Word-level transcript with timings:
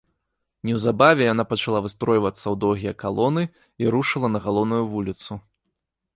Неўзабаве 0.69 1.27
яна 1.33 1.45
пачала 1.51 1.79
выстройвацца 1.87 2.39
ў 2.39 2.55
доўгія 2.65 2.93
калоны 3.05 3.43
і 3.85 3.93
рушыла 3.99 4.27
на 4.35 4.39
галоўную 4.49 4.83
вуліцу. 4.97 5.31